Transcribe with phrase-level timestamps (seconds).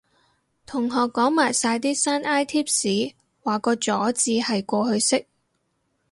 [0.65, 3.13] 同學講埋晒啲山埃貼士
[3.43, 5.27] 話個咗字係過去式